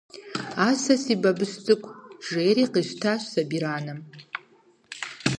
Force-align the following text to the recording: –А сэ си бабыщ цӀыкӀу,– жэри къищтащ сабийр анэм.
–А 0.65 0.67
сэ 0.81 0.95
си 1.03 1.13
бабыщ 1.23 1.51
цӀыкӀу,– 1.65 1.93
жэри 2.27 2.65
къищтащ 2.73 3.21
сабийр 3.31 3.63
анэм. 3.75 3.99